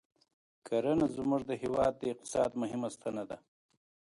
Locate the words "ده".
3.29-3.37